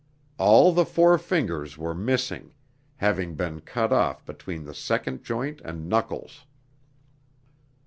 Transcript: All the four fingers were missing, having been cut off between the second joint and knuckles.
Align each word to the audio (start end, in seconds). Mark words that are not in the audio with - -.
All 0.39 0.71
the 0.71 0.83
four 0.83 1.19
fingers 1.19 1.77
were 1.77 1.93
missing, 1.93 2.55
having 2.95 3.35
been 3.35 3.61
cut 3.61 3.93
off 3.93 4.25
between 4.25 4.63
the 4.65 4.73
second 4.73 5.23
joint 5.23 5.61
and 5.63 5.87
knuckles. 5.87 6.47